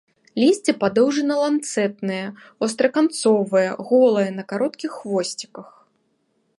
Лісце 0.43 0.73
падоўжана-ланцэтнае, 0.83 2.23
востраканцовае, 2.65 3.65
голае, 3.91 4.27
на 4.41 4.49
кароткіх 4.53 4.91
хвосціках. 5.03 5.69